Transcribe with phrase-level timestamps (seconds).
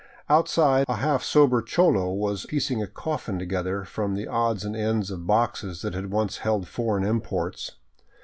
[0.31, 5.11] Outside, a half sober cholo was piecing a coffin together from the odds and ends
[5.11, 7.73] of boxes that had once held foreign imports.